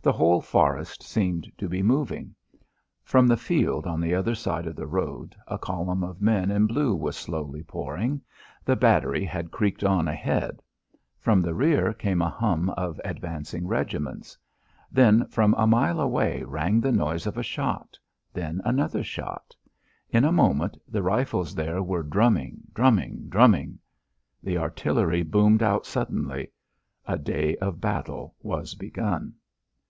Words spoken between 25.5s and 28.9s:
out suddenly. A day of battle was